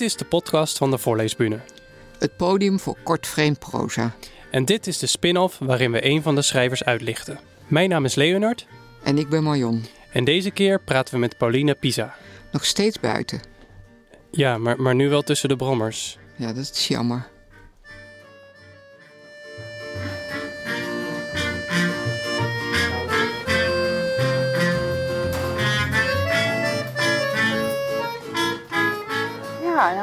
Dit 0.00 0.08
is 0.08 0.16
de 0.16 0.24
podcast 0.24 0.78
van 0.78 0.90
de 0.90 0.98
Voorleesbühne. 0.98 1.60
Het 2.18 2.36
podium 2.36 2.78
voor 2.78 2.96
kort 3.02 3.26
frame 3.26 3.54
proza. 3.54 4.14
En 4.50 4.64
dit 4.64 4.86
is 4.86 4.98
de 4.98 5.06
spin-off 5.06 5.58
waarin 5.58 5.92
we 5.92 6.04
een 6.04 6.22
van 6.22 6.34
de 6.34 6.42
schrijvers 6.42 6.84
uitlichten. 6.84 7.40
Mijn 7.66 7.88
naam 7.88 8.04
is 8.04 8.14
Leonard. 8.14 8.66
En 9.02 9.18
ik 9.18 9.28
ben 9.28 9.42
Marion. 9.42 9.84
En 10.12 10.24
deze 10.24 10.50
keer 10.50 10.80
praten 10.80 11.14
we 11.14 11.20
met 11.20 11.36
Pauline 11.36 11.74
Pisa. 11.74 12.14
Nog 12.52 12.64
steeds 12.64 13.00
buiten. 13.00 13.40
Ja, 14.30 14.58
maar, 14.58 14.80
maar 14.82 14.94
nu 14.94 15.08
wel 15.08 15.22
tussen 15.22 15.48
de 15.48 15.56
brommers. 15.56 16.18
Ja, 16.36 16.52
dat 16.52 16.70
is 16.74 16.88
jammer. 16.88 17.28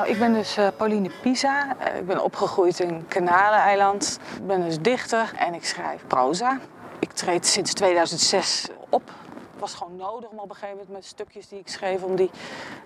Nou, 0.08 0.20
ik 0.20 0.26
ben 0.26 0.34
dus 0.34 0.58
uh, 0.58 0.68
Pauline 0.78 1.10
Pisa. 1.22 1.76
Uh, 1.80 1.98
ik 1.98 2.06
ben 2.06 2.24
opgegroeid 2.24 2.80
in 2.80 3.08
Kanaleneiland. 3.08 4.20
Ik 4.36 4.48
ben 4.48 4.62
dus 4.62 4.80
dichter 4.80 5.34
en 5.38 5.54
ik 5.54 5.66
schrijf 5.66 6.08
proza. 6.08 6.60
Ik 7.00 7.12
treed 7.12 7.46
sinds 7.46 7.74
2006 7.74 8.68
op. 8.90 9.08
Het 9.08 9.60
was 9.60 9.74
gewoon 9.74 9.96
nodig 9.96 10.30
om 10.30 10.40
op 10.40 10.50
een 10.50 10.56
gegeven 10.56 10.78
moment 10.78 10.94
met 10.94 11.06
stukjes 11.06 11.48
die 11.48 11.60
ik 11.60 11.68
schreef... 11.68 12.04
om 12.04 12.16
die 12.16 12.30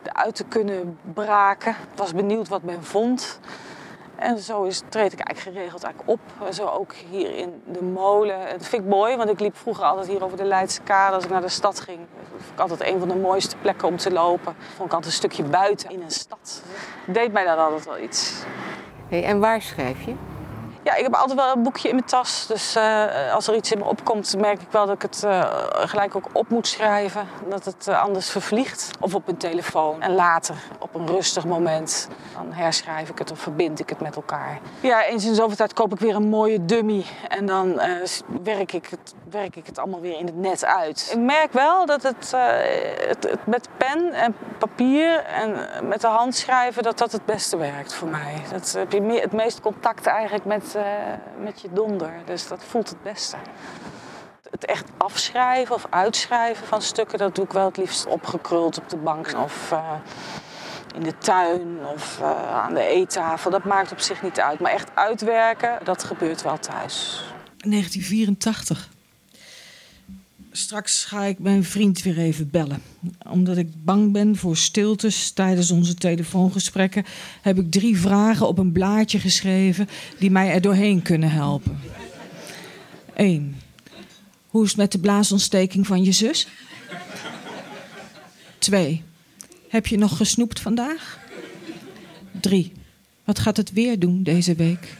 eruit 0.04 0.36
te 0.36 0.44
kunnen 0.44 1.00
braken. 1.14 1.72
Ik 1.72 1.98
was 1.98 2.14
benieuwd 2.14 2.48
wat 2.48 2.64
men 2.64 2.84
vond. 2.84 3.40
En 4.22 4.40
zo 4.40 4.64
is, 4.64 4.82
treed 4.90 5.14
ik 5.14 5.20
eigenlijk 5.20 5.58
geregeld 5.58 5.84
eigenlijk 5.84 6.20
op. 6.20 6.54
Zo 6.54 6.66
ook 6.66 6.94
hier 6.94 7.38
in 7.38 7.62
de 7.66 7.84
molen. 7.84 8.40
Dat 8.52 8.68
vind 8.68 8.84
ik 8.84 8.90
mooi, 8.90 9.18
want 9.18 9.30
ik 9.30 9.40
liep 9.40 9.58
vroeger 9.58 9.84
altijd 9.84 10.08
hier 10.08 10.24
over 10.24 10.38
de 10.38 10.44
Leidse 10.44 10.82
Kade 10.82 11.16
als 11.16 11.24
ik 11.24 11.30
naar 11.30 11.42
de 11.42 11.50
stad 11.50 11.80
ging. 11.80 12.00
Dat 12.00 12.42
vond 12.42 12.52
ik 12.54 12.60
altijd 12.60 12.94
een 12.94 13.00
van 13.00 13.08
de 13.08 13.16
mooiste 13.16 13.56
plekken 13.58 13.88
om 13.88 13.98
te 13.98 14.12
lopen. 14.12 14.56
Vond 14.76 14.88
ik 14.88 14.94
altijd 14.94 15.06
een 15.06 15.12
stukje 15.12 15.44
buiten 15.44 15.90
in 15.90 16.02
een 16.02 16.12
stad. 16.12 16.62
Deed 17.06 17.32
mij 17.32 17.44
daar 17.44 17.58
altijd 17.58 17.86
wel 17.86 18.00
iets. 18.00 18.44
Hey, 19.10 19.24
en 19.24 19.40
waar 19.40 19.62
schrijf 19.62 20.06
je? 20.06 20.14
Ja, 20.84 20.96
ik 20.96 21.04
heb 21.04 21.14
altijd 21.14 21.40
wel 21.40 21.56
een 21.56 21.64
boekje 21.64 21.90
in 21.90 21.96
mijn 21.96 22.08
tas. 22.08 22.48
Dus 22.48 22.76
uh, 22.76 23.34
als 23.34 23.48
er 23.48 23.56
iets 23.56 23.72
in 23.72 23.78
me 23.78 23.84
opkomt, 23.84 24.38
merk 24.38 24.62
ik 24.62 24.68
wel 24.72 24.86
dat 24.86 24.96
ik 24.96 25.02
het 25.02 25.22
uh, 25.26 25.44
gelijk 25.72 26.16
ook 26.16 26.26
op 26.34 26.50
moet 26.50 26.68
schrijven. 26.68 27.28
Dat 27.50 27.66
het 27.66 27.88
uh, 27.90 28.02
anders 28.02 28.30
vervliegt. 28.30 28.90
Of 29.00 29.16
op 29.16 29.28
een 29.28 29.38
telefoon. 29.38 30.02
En 30.02 30.14
later, 30.14 30.56
op 30.80 30.96
een 30.96 31.08
rustig 31.08 31.46
moment, 31.46 32.08
dan 32.34 32.54
herschrijf 32.54 33.10
ik 33.10 33.18
het 33.18 33.32
of 33.32 33.40
verbind 33.40 33.80
ik 33.80 33.90
het 33.90 34.00
met 34.00 34.16
elkaar. 34.16 34.60
Ja, 34.80 35.06
eens 35.06 35.26
in 35.26 35.36
zoveel 35.36 35.56
tijd 35.56 35.74
koop 35.74 35.94
ik 35.94 36.00
weer 36.00 36.16
een 36.16 36.30
mooie 36.30 36.66
dummy. 36.66 37.06
En 37.28 37.46
dan 37.46 37.82
werk, 38.44 38.74
ik 38.74 38.88
het, 38.90 39.14
werk 39.30 39.56
ik 39.56 39.66
het 39.66 39.80
allemaal 39.80 40.02
weer 40.02 40.18
in 40.18 40.26
het 40.26 40.38
net 40.38 40.66
uit. 40.66 41.10
Ik 41.12 41.20
merk 41.20 41.54
wel 41.54 41.86
dat 41.86 42.04
het, 42.04 42.32
het, 43.08 43.24
het 43.24 43.46
met 43.46 43.70
pen 43.78 44.14
en 44.14 44.36
papier 44.58 45.24
en 45.24 45.70
met 45.88 46.02
de 46.02 46.08
hand 46.08 46.36
schrijven, 46.36 46.84
dat 46.84 46.98
dat 46.98 47.12
het 47.12 47.26
beste 47.26 47.58
werkt 47.58 47.94
voor 47.94 48.08
mij. 48.08 48.42
Dat 48.52 48.72
heb 48.72 48.92
je 48.92 49.02
meer, 49.02 49.22
het 49.22 49.32
meeste 49.32 49.62
contact 49.62 50.06
eigenlijk 50.06 50.46
met 50.46 50.71
uh, 50.76 50.84
met 51.40 51.62
je 51.62 51.70
donder. 51.72 52.14
Dus 52.26 52.48
dat 52.48 52.64
voelt 52.64 52.90
het 52.90 53.04
beste. 53.04 53.38
Het 54.50 54.66
echt 54.66 54.90
afschrijven 54.98 55.76
of 55.76 55.88
uitschrijven 55.90 56.68
van 56.68 56.82
stukken, 56.82 57.18
dat 57.18 57.36
doe 57.36 57.46
ik 57.46 57.52
wel 57.52 57.66
het 57.66 57.78
liefst 57.78 58.06
opgekruld 58.06 58.78
op 58.78 58.90
de 58.90 58.98
bank 58.98 59.34
of 59.44 59.72
uh, 59.72 59.94
in 60.96 61.04
de 61.04 61.18
tuin 61.18 61.86
of 61.94 62.20
uh, 62.22 62.54
aan 62.54 62.74
de 62.74 62.86
eettafel. 62.86 63.52
Dat 63.52 63.64
maakt 63.64 63.92
op 63.92 64.00
zich 64.00 64.22
niet 64.22 64.40
uit. 64.40 64.60
Maar 64.60 64.72
echt 64.72 64.90
uitwerken, 64.94 65.80
dat 65.84 66.04
gebeurt 66.04 66.42
wel 66.42 66.60
thuis. 66.60 67.24
1984. 67.58 68.91
Straks 70.52 71.06
ga 71.06 71.24
ik 71.24 71.40
mijn 71.40 71.64
vriend 71.64 72.02
weer 72.02 72.18
even 72.18 72.50
bellen. 72.50 72.82
Omdat 73.30 73.58
ik 73.58 73.84
bang 73.84 74.12
ben 74.12 74.36
voor 74.36 74.58
stiltes 74.58 75.32
tijdens 75.32 75.72
onze 75.72 75.94
telefoongesprekken, 75.94 77.06
heb 77.42 77.58
ik 77.60 77.72
drie 77.72 78.00
vragen 78.00 78.48
op 78.48 78.58
een 78.58 78.72
blaadje 78.72 79.20
geschreven 79.20 79.88
die 80.20 80.32
mij 80.32 80.52
er 80.52 80.62
doorheen 80.62 81.02
kunnen 81.02 81.32
helpen. 81.32 81.80
1. 83.16 83.56
Hoe 84.48 84.64
is 84.64 84.70
het 84.70 84.78
met 84.78 84.92
de 84.92 85.00
blaasontsteking 85.00 85.88
van 85.88 86.04
je 86.04 86.12
zus? 86.12 86.48
2. 88.58 89.04
Heb 89.68 89.88
je 89.88 89.98
nog 89.98 90.18
gesnoept 90.18 90.60
vandaag? 90.60 91.20
3. 92.42 92.72
Wat 93.24 93.40
gaat 93.40 93.58
het 93.58 93.72
weer 93.72 94.00
doen 94.00 94.24
deze 94.24 94.56
week? 94.56 94.98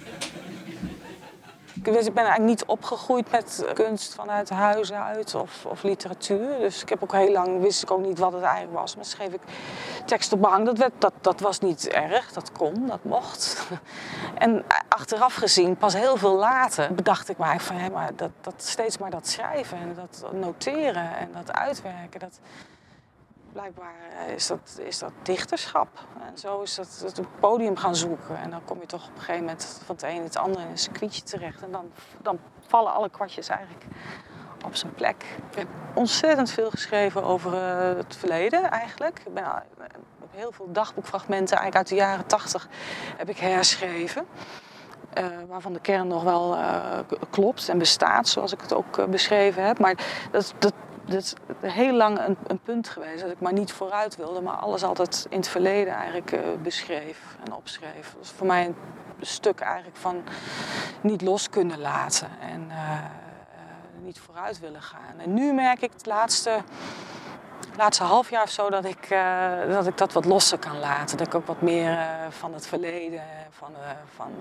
Ik 1.84 2.14
ben 2.14 2.24
eigenlijk 2.24 2.40
niet 2.40 2.66
opgegroeid 2.66 3.32
met 3.32 3.66
kunst 3.74 4.14
vanuit 4.14 4.50
huis 4.50 4.94
uit 4.94 5.36
of, 5.36 5.66
of, 5.66 5.84
literatuur. 5.84 6.58
Dus 6.60 6.82
ik 6.82 6.90
heb 6.90 7.04
ook 7.04 7.12
heel 7.12 7.32
lang, 7.32 7.62
wist 7.62 7.84
ik 7.84 7.92
ook 7.92 8.06
niet 8.06 8.20
wat 8.20 8.34
het 8.34 8.42
eigenlijk 8.42 8.80
was. 8.80 8.96
Maar 8.96 9.06
schreef 9.06 9.34
ik 9.34 9.42
tekst 10.06 10.34
op 10.34 10.42
behang. 10.42 10.66
Dat, 10.66 10.78
werd, 10.78 10.92
dat, 10.98 11.14
dat 11.22 11.40
was 11.40 11.60
niet 11.60 11.88
erg, 11.88 12.32
dat 12.32 12.52
kon, 12.52 12.88
dat 12.88 13.04
mocht. 13.04 13.58
En 14.38 14.64
achteraf 14.88 15.34
gezien, 15.34 15.78
pas 15.78 15.94
heel 15.94 16.18
veel 16.18 16.36
later, 16.36 16.94
bedacht 16.94 17.30
ik 17.30 17.38
me 17.38 17.60
van... 17.60 17.76
Hé, 17.76 17.90
maar 17.90 18.16
dat, 18.16 18.32
dat, 18.42 18.54
steeds 18.58 18.98
maar 18.98 19.10
dat 19.10 19.28
schrijven 19.28 19.78
en 19.78 19.96
dat 19.96 20.32
noteren 20.34 21.18
en 21.18 21.30
dat 21.34 21.52
uitwerken... 21.52 22.20
Dat, 22.20 22.40
blijkbaar 23.52 23.94
is 24.36 24.48
dat, 24.48 24.80
is 24.84 25.00
dat 25.00 25.12
dichterschap. 25.22 25.88
En 26.28 26.38
zo 26.38 26.62
is 26.62 26.76
dat 26.76 27.02
het 27.02 27.40
podium 27.40 27.78
gaan 27.78 27.96
zoeken. 27.96 28.38
En 28.38 28.50
dan 28.50 28.64
kom 28.66 28.80
je 28.80 28.86
toch 28.86 29.08
op 29.08 29.14
een 29.14 29.20
gegeven 29.20 29.40
moment 29.40 29.82
van 29.86 29.96
het 29.96 30.04
een 30.04 30.24
het 30.24 30.38
andere 30.38 30.64
in 30.64 30.72
een 30.72 30.78
circuitje 30.78 31.24
terecht. 31.24 31.62
En 31.62 31.72
dan, 31.72 31.92
dan 32.22 32.40
vallen 32.68 32.94
alle 32.94 33.10
kwartjes 33.10 33.48
eigenlijk 33.48 33.86
op 34.66 34.76
zijn 34.76 34.94
plek. 34.94 35.26
Ik 35.50 35.58
heb 35.58 35.68
ontzettend 35.94 36.50
veel 36.50 36.70
geschreven 36.70 37.24
over 37.24 37.54
uh, 37.54 37.98
het 37.98 38.16
verleden 38.16 38.70
eigenlijk. 38.72 39.20
Ik 39.26 39.34
ben 39.34 39.44
uh, 39.44 39.56
heel 40.30 40.52
veel 40.52 40.72
dagboekfragmenten 40.72 41.58
eigenlijk 41.58 41.76
uit 41.76 41.88
de 41.88 42.06
jaren 42.06 42.26
tachtig 42.26 42.68
heb 43.18 43.30
ik 43.30 43.38
herschreven. 43.38 44.26
Waarvan 45.48 45.74
de 45.74 45.80
kern 45.80 46.08
nog 46.08 46.24
wel 46.24 46.58
klopt 47.30 47.70
en 47.70 47.78
bestaat, 47.78 48.28
zoals 48.28 48.52
ik 48.52 48.62
het 48.62 48.74
ook 48.74 49.10
beschreven 49.10 49.66
heb. 49.66 49.80
Maar 49.80 49.96
dat, 50.32 50.54
dat, 50.60 50.74
is 51.14 51.34
heel 51.62 51.94
lang 51.94 52.20
een, 52.20 52.38
een, 52.48 52.60
punt 52.60 52.90
geweest 52.90 53.22
dat 53.22 53.32
ik 53.32 53.40
maar 53.40 53.54
niet 53.54 53.72
vooruit 53.72 54.16
wilde, 54.16 54.42
maar 54.42 54.56
alles 54.56 54.84
altijd 54.84 55.28
in 55.30 55.38
het 55.38 55.48
verleden 55.48 55.94
eigenlijk 55.94 56.32
uh, 56.32 56.40
beschreef 56.62 57.38
en 57.46 57.54
opschreef. 57.54 58.14
Dat 58.14 58.24
is 58.24 58.30
voor 58.30 58.48
mij 58.48 58.66
een 58.66 58.76
stuk 59.22 59.60
eigenlijk 59.60 59.98
van 59.98 60.24
niet 61.02 61.22
los 61.22 61.50
kunnen 61.50 61.80
laten 61.80 62.30
en 62.42 62.68
uh, 62.70 62.76
uh, 62.76 63.02
niet 64.04 64.20
vooruit 64.20 64.60
willen 64.60 64.82
gaan. 64.82 65.20
En 65.20 65.34
nu 65.34 65.54
merk 65.54 65.82
ik 65.82 65.92
het 65.94 66.06
laatste, 66.06 66.58
laatste 67.78 68.04
half 68.04 68.30
jaar 68.30 68.44
of 68.44 68.52
zo 68.52 68.70
dat 68.70 68.86
ik, 68.86 69.10
dat 69.70 69.88
ik 69.88 69.98
dat 69.98 70.14
wat 70.14 70.26
losser 70.26 70.60
kan 70.60 70.80
laten. 70.80 71.18
Dat 71.18 71.28
ik 71.28 71.36
ook 71.36 71.48
wat 71.48 71.62
meer 71.62 71.98
van 72.30 72.54
het 72.54 72.68
verleden, 72.68 73.24
van, 73.50 73.72
van, 74.16 74.32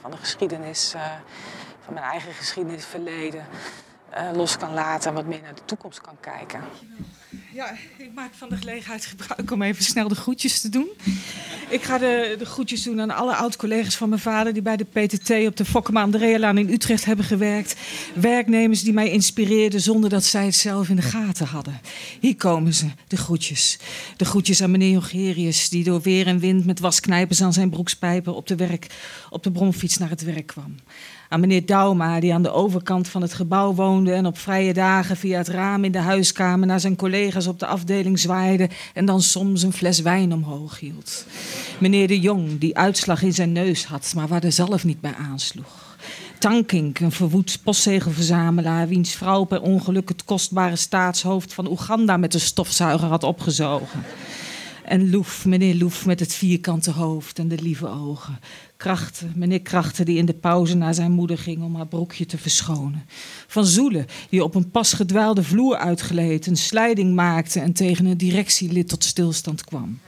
van 0.00 0.10
de 0.10 0.16
geschiedenis, 0.16 0.94
van 1.84 1.94
mijn 1.94 2.06
eigen 2.06 2.32
geschiedenis, 2.32 2.84
verleden 2.84 3.46
uh, 4.14 4.36
los 4.36 4.56
kan 4.56 4.74
laten 4.74 5.08
en 5.08 5.14
wat 5.14 5.26
meer 5.26 5.40
naar 5.42 5.54
de 5.54 5.64
toekomst 5.64 6.00
kan 6.00 6.16
kijken. 6.20 6.60
Ja, 7.52 7.74
ik 7.96 8.12
maak 8.14 8.34
van 8.34 8.48
de 8.48 8.56
gelegenheid 8.56 9.04
gebruik 9.06 9.50
om 9.50 9.62
even 9.62 9.84
snel 9.84 10.08
de 10.08 10.14
groetjes 10.14 10.60
te 10.60 10.68
doen. 10.68 10.88
Ik 11.68 11.82
ga 11.82 11.98
de, 11.98 12.34
de 12.38 12.44
groetjes 12.44 12.82
doen 12.82 13.00
aan 13.00 13.10
alle 13.10 13.34
oud-collega's 13.34 13.96
van 13.96 14.08
mijn 14.08 14.20
vader... 14.20 14.52
die 14.52 14.62
bij 14.62 14.76
de 14.76 14.84
PTT 14.84 15.30
op 15.46 15.56
de 15.56 15.64
Fokkema 15.64 16.02
Andrealaan 16.02 16.58
in 16.58 16.68
Utrecht 16.68 17.04
hebben 17.04 17.24
gewerkt. 17.24 17.76
Werknemers 18.14 18.82
die 18.82 18.92
mij 18.92 19.10
inspireerden 19.10 19.80
zonder 19.80 20.10
dat 20.10 20.24
zij 20.24 20.44
het 20.44 20.54
zelf 20.54 20.88
in 20.88 20.96
de 20.96 21.02
gaten 21.02 21.46
hadden. 21.46 21.80
Hier 22.20 22.36
komen 22.36 22.74
ze, 22.74 22.86
de 23.08 23.16
groetjes. 23.16 23.78
De 24.16 24.24
groetjes 24.24 24.62
aan 24.62 24.70
meneer 24.70 24.90
Jongerius... 24.90 25.68
die 25.68 25.84
door 25.84 26.00
weer 26.00 26.26
en 26.26 26.38
wind 26.38 26.66
met 26.66 26.80
wasknijpers 26.80 27.42
aan 27.42 27.52
zijn 27.52 27.70
broekspijpen... 27.70 28.34
op 28.34 28.46
de, 28.46 28.56
werk, 28.56 28.86
op 29.30 29.42
de 29.42 29.50
bromfiets 29.50 29.98
naar 29.98 30.10
het 30.10 30.22
werk 30.24 30.46
kwam 30.46 30.74
aan 31.30 31.40
meneer 31.40 31.66
Dauma, 31.66 32.20
die 32.20 32.34
aan 32.34 32.42
de 32.42 32.52
overkant 32.52 33.08
van 33.08 33.22
het 33.22 33.34
gebouw 33.34 33.74
woonde 33.74 34.12
en 34.12 34.26
op 34.26 34.38
vrije 34.38 34.72
dagen 34.72 35.16
via 35.16 35.38
het 35.38 35.48
raam 35.48 35.84
in 35.84 35.92
de 35.92 35.98
huiskamer 35.98 36.66
naar 36.66 36.80
zijn 36.80 36.96
collega's 36.96 37.46
op 37.46 37.58
de 37.58 37.66
afdeling 37.66 38.18
zwaaide 38.18 38.68
en 38.94 39.04
dan 39.04 39.22
soms 39.22 39.62
een 39.62 39.72
fles 39.72 40.00
wijn 40.00 40.32
omhoog 40.32 40.80
hield. 40.80 41.26
Meneer 41.78 42.08
de 42.08 42.20
Jong, 42.20 42.58
die 42.58 42.76
uitslag 42.76 43.22
in 43.22 43.32
zijn 43.32 43.52
neus 43.52 43.84
had, 43.84 44.12
maar 44.16 44.28
waar 44.28 44.40
de 44.40 44.50
zalf 44.50 44.84
niet 44.84 45.00
bij 45.00 45.14
aansloeg. 45.14 45.96
Tankink, 46.38 46.98
een 46.98 47.12
verwoed 47.12 47.58
postzegelverzamelaar, 47.62 48.88
wiens 48.88 49.12
vrouw 49.12 49.44
per 49.44 49.62
ongeluk 49.62 50.08
het 50.08 50.24
kostbare 50.24 50.76
staatshoofd 50.76 51.54
van 51.54 51.70
Oeganda 51.70 52.16
met 52.16 52.32
de 52.32 52.38
stofzuiger 52.38 53.08
had 53.08 53.22
opgezogen. 53.22 54.04
En 54.84 55.10
Loef, 55.10 55.44
meneer 55.44 55.74
Loef 55.74 56.06
met 56.06 56.20
het 56.20 56.34
vierkante 56.34 56.90
hoofd 56.90 57.38
en 57.38 57.48
de 57.48 57.62
lieve 57.62 57.88
ogen. 57.88 58.38
Krachten, 58.80 59.32
meneer 59.36 59.62
Krachten 59.62 60.04
die 60.04 60.18
in 60.18 60.26
de 60.26 60.34
pauze 60.34 60.76
naar 60.76 60.94
zijn 60.94 61.12
moeder 61.12 61.38
ging 61.38 61.62
om 61.62 61.76
haar 61.76 61.86
broekje 61.86 62.26
te 62.26 62.38
verschonen. 62.38 63.04
Van 63.46 63.66
Zoelen 63.66 64.06
die 64.28 64.44
op 64.44 64.54
een 64.54 64.70
pas 64.70 64.92
gedwaalde 64.92 65.42
vloer 65.42 65.76
uitgeleed 65.76 66.46
een 66.46 66.56
slijding 66.56 67.14
maakte 67.14 67.60
en 67.60 67.72
tegen 67.72 68.06
een 68.06 68.16
directielid 68.16 68.88
tot 68.88 69.04
stilstand 69.04 69.64
kwam. 69.64 69.98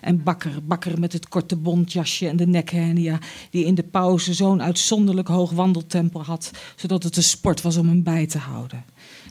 En 0.00 0.22
Bakker, 0.22 0.62
Bakker 0.62 0.98
met 0.98 1.12
het 1.12 1.28
korte 1.28 1.56
bontjasje 1.56 2.28
en 2.28 2.36
de 2.36 2.46
nekhernia, 2.46 3.18
die 3.50 3.64
in 3.64 3.74
de 3.74 3.82
pauze 3.82 4.34
zo'n 4.34 4.62
uitzonderlijk 4.62 5.28
hoog 5.28 5.50
wandeltempo 5.50 6.22
had, 6.22 6.50
zodat 6.76 7.02
het 7.02 7.16
een 7.16 7.22
sport 7.22 7.62
was 7.62 7.76
om 7.76 7.88
hem 7.88 8.02
bij 8.02 8.26
te 8.26 8.38
houden 8.38 8.84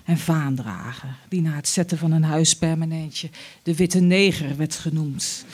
en 0.09 0.17
vaandrager, 0.17 1.15
die 1.27 1.41
na 1.41 1.55
het 1.55 1.67
zetten 1.67 1.97
van 1.97 2.11
een 2.11 2.23
huispermanentje 2.23 3.29
de 3.63 3.75
witte 3.75 3.99
neger 3.99 4.57
werd 4.57 4.75
genoemd. 4.75 5.45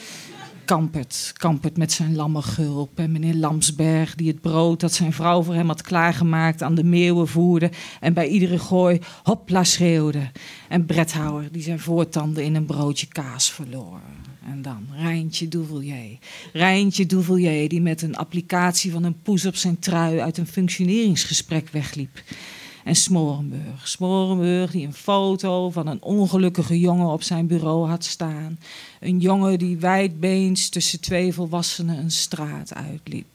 Kampert. 0.65 1.31
Kampert 1.37 1.77
met 1.77 1.91
zijn 1.91 2.15
lammengulp. 2.15 2.99
En 2.99 3.11
meneer 3.11 3.35
Lamsberg 3.35 4.15
die 4.15 4.27
het 4.27 4.41
brood 4.41 4.79
dat 4.79 4.93
zijn 4.93 5.13
vrouw 5.13 5.43
voor 5.43 5.53
hem 5.53 5.67
had 5.67 5.81
klaargemaakt 5.81 6.63
aan 6.63 6.75
de 6.75 6.83
meeuwen 6.83 7.27
voerde. 7.27 7.71
En 7.99 8.13
bij 8.13 8.27
iedere 8.27 8.59
gooi 8.59 8.99
hopla 9.23 9.63
schreeuwde. 9.63 10.31
En 10.69 10.85
Bretthouwer 10.85 11.51
die 11.51 11.61
zijn 11.61 11.79
voortanden 11.79 12.43
in 12.43 12.55
een 12.55 12.65
broodje 12.65 13.07
kaas 13.07 13.51
verloor. 13.51 13.99
En 14.49 14.61
dan 14.61 14.87
Rijntje 14.91 15.47
Douvelier. 15.47 16.17
Rijntje 16.53 17.05
Douvelier 17.05 17.69
die 17.69 17.81
met 17.81 18.01
een 18.01 18.15
applicatie 18.15 18.91
van 18.91 19.03
een 19.03 19.21
poes 19.21 19.45
op 19.45 19.55
zijn 19.55 19.79
trui 19.79 20.19
uit 20.19 20.37
een 20.37 20.47
functioneringsgesprek 20.47 21.69
wegliep. 21.69 22.23
En 22.85 22.95
Smorenburg. 22.95 23.87
Smorenburg 23.87 24.71
die 24.71 24.85
een 24.85 24.93
foto 24.93 25.69
van 25.69 25.87
een 25.87 26.01
ongelukkige 26.01 26.79
jongen 26.79 27.07
op 27.07 27.23
zijn 27.23 27.47
bureau 27.47 27.87
had 27.87 28.03
staan. 28.03 28.59
Een 29.05 29.19
jongen 29.19 29.59
die 29.59 29.77
wijdbeens 29.77 30.69
tussen 30.69 30.99
twee 30.99 31.33
volwassenen 31.33 31.97
een 31.97 32.11
straat 32.11 32.73
uitliep. 32.73 33.25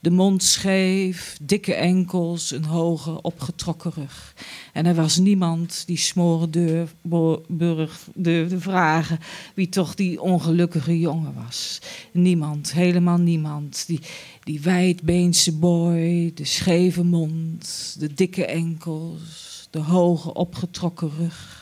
De 0.00 0.10
mond 0.10 0.42
scheef, 0.42 1.36
dikke 1.42 1.74
enkels, 1.74 2.50
een 2.50 2.64
hoge 2.64 3.22
opgetrokken 3.22 3.92
rug. 3.94 4.34
En 4.72 4.86
er 4.86 4.94
was 4.94 5.18
niemand 5.18 5.82
die 5.86 5.96
Smorenburg 5.96 8.08
durfde 8.14 8.60
vragen 8.60 9.18
wie 9.54 9.68
toch 9.68 9.94
die 9.94 10.20
ongelukkige 10.20 10.98
jongen 10.98 11.34
was. 11.44 11.78
Niemand, 12.12 12.72
helemaal 12.72 13.18
niemand. 13.18 13.84
Die, 13.86 14.00
die 14.42 14.60
wijdbeense 14.60 15.52
boy, 15.52 16.32
de 16.34 16.44
scheve 16.44 17.04
mond, 17.04 17.96
de 17.98 18.14
dikke 18.14 18.46
enkels, 18.46 19.68
de 19.70 19.80
hoge 19.80 20.34
opgetrokken 20.34 21.10
rug. 21.18 21.55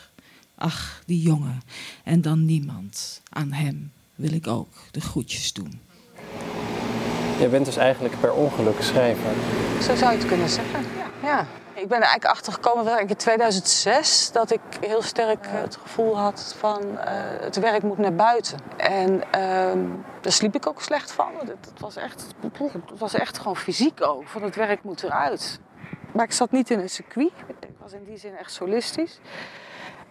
Ach, 0.64 1.02
die 1.06 1.22
jongen. 1.22 1.62
En 2.04 2.20
dan 2.20 2.44
niemand. 2.44 3.22
Aan 3.30 3.52
hem 3.52 3.92
wil 4.14 4.32
ik 4.32 4.46
ook 4.46 4.68
de 4.90 5.00
groetjes 5.00 5.52
doen. 5.52 5.80
Jij 7.38 7.50
bent 7.50 7.64
dus 7.64 7.76
eigenlijk 7.76 8.20
per 8.20 8.32
ongeluk 8.32 8.82
schrijver. 8.82 9.32
Zo 9.82 9.94
zou 9.94 10.12
je 10.12 10.18
het 10.18 10.26
kunnen 10.26 10.48
zeggen. 10.48 10.80
Ja. 11.22 11.28
ja. 11.28 11.46
Ik 11.74 11.88
ben 11.88 11.98
er 11.98 12.04
eigenlijk 12.04 12.24
achter 12.24 12.52
gekomen 12.52 13.08
in 13.08 13.16
2006 13.16 14.32
dat 14.32 14.52
ik 14.52 14.60
heel 14.80 15.02
sterk 15.02 15.46
het 15.48 15.76
gevoel 15.76 16.18
had 16.18 16.54
van 16.58 16.82
uh, 16.82 16.98
het 17.40 17.56
werk 17.56 17.82
moet 17.82 17.98
naar 17.98 18.14
buiten. 18.14 18.58
En 18.76 19.14
uh, 19.14 19.22
daar 20.20 20.32
sliep 20.32 20.54
ik 20.54 20.66
ook 20.66 20.82
slecht 20.82 21.12
van. 21.12 21.32
Het, 21.38 21.80
was 21.80 21.96
echt, 21.96 22.26
het 22.90 22.98
was 22.98 23.14
echt 23.14 23.38
gewoon 23.38 23.56
fysiek 23.56 24.02
ook, 24.02 24.28
van 24.28 24.42
het 24.42 24.56
werk 24.56 24.82
moet 24.82 25.02
eruit. 25.02 25.60
Maar 26.12 26.24
ik 26.24 26.32
zat 26.32 26.50
niet 26.50 26.70
in 26.70 26.78
een 26.78 26.90
circuit. 26.90 27.32
Ik 27.60 27.76
was 27.78 27.92
in 27.92 28.04
die 28.04 28.18
zin 28.18 28.36
echt 28.36 28.52
solistisch. 28.52 29.20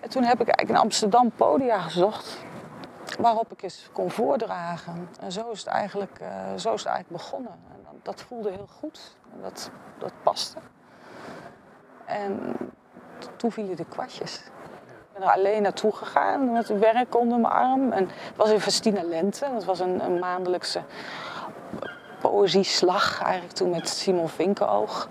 En 0.04 0.10
toen 0.10 0.24
heb 0.24 0.42
ik 0.42 0.48
eigenlijk 0.48 0.70
in 0.70 0.84
Amsterdam 0.84 1.32
podia 1.32 1.80
gezocht 1.80 2.38
waarop 3.20 3.52
ik 3.52 3.62
eens 3.62 3.90
kon 3.92 4.12
voordragen. 4.12 5.10
En 5.20 5.32
zo 5.32 5.52
is 5.52 5.60
het 5.60 5.68
eigenlijk, 5.68 6.20
uh, 6.22 6.28
zo 6.58 6.74
is 6.74 6.84
het 6.84 6.92
eigenlijk 6.92 7.24
begonnen. 7.24 7.52
En 7.52 8.00
dat 8.02 8.22
voelde 8.22 8.50
heel 8.50 8.68
goed. 8.80 9.18
En 9.34 9.42
dat, 9.42 9.72
dat 9.98 10.12
paste. 10.24 10.58
En 12.06 12.56
toen 13.36 13.52
vielen 13.52 13.76
de 13.76 13.86
kwartjes. 13.86 14.36
Ik 14.36 15.20
ben 15.20 15.22
er 15.22 15.34
alleen 15.34 15.62
naartoe 15.62 15.92
gegaan 15.92 16.52
met 16.52 16.80
werk 16.80 17.16
onder 17.16 17.40
mijn 17.40 17.54
arm. 17.54 17.92
En 17.92 18.04
het 18.04 18.36
was 18.36 18.52
in 18.52 18.60
Festina 18.60 19.04
Lente. 19.04 19.50
Dat 19.54 19.64
was 19.64 19.80
een, 19.80 20.04
een 20.04 20.20
maandelijkse 20.20 20.82
poëzieslag 22.22 23.22
eigenlijk 23.22 23.54
toen 23.54 23.70
met 23.70 23.90
Simon 23.90 24.30
Vinkenoog. 24.30 25.10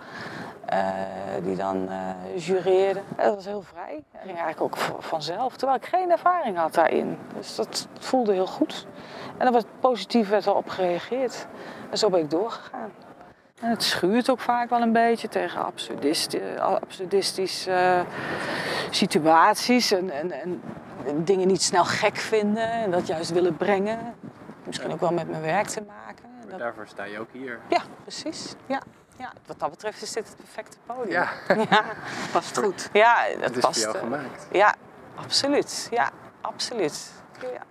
Uh, 0.72 1.44
die 1.44 1.56
dan 1.56 1.88
uh, 1.88 2.46
jureerde. 2.46 3.00
Dat 3.16 3.34
was 3.34 3.44
heel 3.44 3.62
vrij. 3.62 4.02
Dat 4.12 4.20
ging 4.24 4.38
eigenlijk 4.38 4.60
ook 4.60 4.76
vanzelf, 5.02 5.56
terwijl 5.56 5.78
ik 5.78 5.86
geen 5.86 6.10
ervaring 6.10 6.56
had 6.56 6.74
daarin. 6.74 7.18
Dus 7.36 7.54
dat 7.54 7.88
voelde 7.98 8.32
heel 8.32 8.46
goed. 8.46 8.86
En 9.38 9.44
daar 9.44 9.52
was 9.52 9.64
positief 9.80 10.28
werd 10.28 10.46
op 10.46 10.68
gereageerd. 10.68 11.46
En 11.90 11.98
zo 11.98 12.10
ben 12.10 12.20
ik 12.20 12.30
doorgegaan. 12.30 12.90
En 13.60 13.70
het 13.70 13.82
schuurt 13.82 14.30
ook 14.30 14.40
vaak 14.40 14.70
wel 14.70 14.80
een 14.80 14.92
beetje 14.92 15.28
tegen 15.28 15.60
absurdistische 16.60 17.70
uh, 17.70 18.00
situaties 18.90 19.92
en, 19.92 20.10
en, 20.10 20.32
en, 20.32 20.60
dingen 21.24 21.46
niet 21.46 21.62
snel 21.62 21.84
gek 21.84 22.16
vinden 22.16 22.70
en 22.70 22.90
dat 22.90 23.06
juist 23.06 23.32
willen 23.32 23.56
brengen. 23.56 24.14
Misschien 24.66 24.92
ook 24.92 25.00
wel 25.00 25.12
met 25.12 25.30
mijn 25.30 25.42
werk 25.42 25.66
te 25.66 25.82
maken. 25.86 26.24
Dat... 26.48 26.58
Daarvoor 26.58 26.86
sta 26.86 27.04
je 27.04 27.18
ook 27.18 27.32
hier. 27.32 27.58
Ja, 27.68 27.82
precies. 28.04 28.54
Ja. 28.66 28.82
Ja, 29.18 29.32
wat 29.46 29.58
dat 29.58 29.70
betreft 29.70 30.02
is 30.02 30.12
dit 30.12 30.28
het 30.28 30.36
perfecte 30.36 30.76
podium. 30.86 31.10
Ja, 31.10 31.32
ja 31.70 31.96
past 32.32 32.58
goed. 32.58 32.88
Ja, 32.92 33.28
dat 33.28 33.44
het 33.44 33.56
is 33.56 33.62
past. 33.62 33.82
voor 33.84 33.92
jou 33.92 34.04
gemaakt. 34.04 34.46
Ja, 34.52 34.76
absoluut. 35.14 35.88
Ja, 35.90 36.12
absoluut. 36.40 37.10
Ja. 37.40 37.66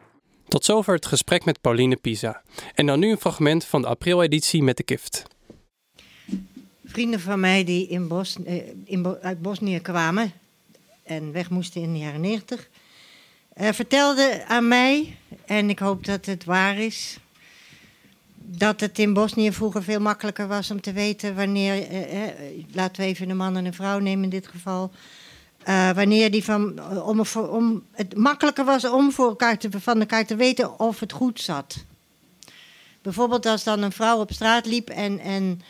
Tot 0.47 0.65
zover 0.65 0.93
het 0.93 1.05
gesprek 1.05 1.45
met 1.45 1.61
Pauline 1.61 1.95
Pisa. 1.95 2.41
En 2.75 2.85
dan 2.85 2.99
nu 2.99 3.11
een 3.11 3.17
fragment 3.17 3.65
van 3.65 3.81
de 3.81 3.88
april-editie 3.88 4.63
met 4.63 4.77
de 4.77 4.83
Kift 4.83 5.25
vrienden 6.91 7.19
van 7.19 7.39
mij 7.39 7.63
die 7.63 7.87
in 7.87 8.07
Bos, 8.07 8.44
eh, 8.44 8.67
in 8.85 9.17
uit 9.21 9.41
Bosnië 9.41 9.79
kwamen 9.79 10.31
en 11.03 11.31
weg 11.31 11.49
moesten 11.49 11.81
in 11.81 11.94
de 11.94 11.99
jaren 11.99 12.21
negentig, 12.21 12.69
uh, 13.55 13.69
vertelden 13.71 14.47
aan 14.47 14.67
mij, 14.67 15.17
en 15.45 15.69
ik 15.69 15.79
hoop 15.79 16.05
dat 16.05 16.25
het 16.25 16.44
waar 16.44 16.77
is, 16.77 17.17
dat 18.45 18.79
het 18.79 18.99
in 18.99 19.13
Bosnië 19.13 19.51
vroeger 19.51 19.83
veel 19.83 19.99
makkelijker 19.99 20.47
was 20.47 20.71
om 20.71 20.81
te 20.81 20.91
weten 20.91 21.35
wanneer, 21.35 21.91
uh, 21.91 22.19
laten 22.71 23.01
we 23.01 23.07
even 23.07 23.29
een 23.29 23.38
man 23.38 23.57
en 23.57 23.65
een 23.65 23.73
vrouw 23.73 23.99
nemen 23.99 24.23
in 24.23 24.29
dit 24.29 24.47
geval, 24.47 24.91
wanneer 25.95 26.31
die 26.31 26.43
van, 26.43 26.93
om, 27.03 27.21
om, 27.35 27.83
het 27.91 28.15
makkelijker 28.15 28.66
was 28.66 28.85
om 28.85 29.11
voor 29.11 29.27
elkaar 29.27 29.57
te, 29.57 29.69
van 29.71 29.99
elkaar 29.99 30.25
te 30.25 30.35
weten 30.35 30.80
of 30.80 30.99
het 30.99 31.11
goed 31.11 31.42
zat. 31.42 31.85
Bijvoorbeeld 33.01 33.45
als 33.45 33.63
dan 33.63 33.81
een 33.81 33.92
vrouw 33.92 34.19
op 34.19 34.31
straat 34.31 34.66
liep 34.66 34.89
en, 34.89 35.19
en 35.19 35.61